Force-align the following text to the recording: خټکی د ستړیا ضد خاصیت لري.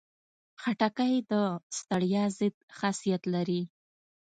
خټکی 0.61 1.15
د 1.31 1.33
ستړیا 1.77 2.23
ضد 2.37 2.55
خاصیت 2.77 3.23
لري. 3.33 3.61